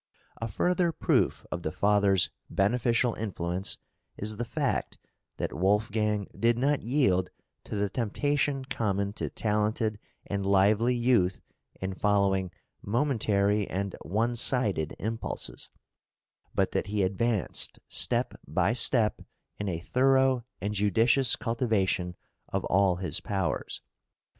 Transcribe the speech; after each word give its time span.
A 0.37 0.47
further 0.47 0.91
proof 0.91 1.45
of 1.51 1.61
the 1.61 1.71
father's 1.71 2.31
beneficial 2.49 3.13
influence 3.13 3.77
is 4.17 4.37
the 4.37 4.45
fact 4.45 4.97
that 5.37 5.53
Wolfgang 5.53 6.27
did 6.35 6.57
not 6.57 6.81
yield 6.81 7.29
to 7.65 7.75
the 7.75 7.87
temptation 7.87 8.65
common 8.65 9.13
to 9.13 9.29
talented 9.29 9.99
and 10.25 10.43
lively 10.43 10.95
youth 10.95 11.39
in 11.79 11.93
following 11.93 12.49
{MOZART'S 12.81 13.11
EDUCATION.} 13.11 13.67
(331) 13.67 13.69
momentary 13.69 13.69
and 13.69 13.95
one 14.15 14.35
sided 14.35 14.95
impulses; 14.97 15.69
but 16.55 16.71
that 16.71 16.87
he 16.87 17.03
advanced 17.03 17.77
step 17.87 18.33
by 18.47 18.73
step 18.73 19.21
in 19.59 19.69
a 19.69 19.79
thorough 19.81 20.43
and 20.59 20.73
judicious 20.73 21.35
cultivation 21.35 22.15
of 22.49 22.65
all 22.65 22.95
his 22.95 23.19
powers. 23.19 23.83